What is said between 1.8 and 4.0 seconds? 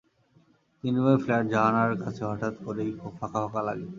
কাছে হঠাৎ করেই খুব ফাঁকা ফাঁকা লাগে।